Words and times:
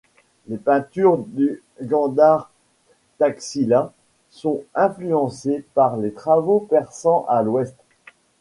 Les 0.47 0.57
peintures 0.57 1.19
du 1.19 1.61
Gandhar-Taxila 1.79 3.93
sont 4.31 4.63
influencées 4.73 5.63
par 5.75 5.95
les 5.97 6.11
travaux 6.11 6.59
persans 6.61 7.23
à 7.29 7.43
l’ouest. 7.43 7.75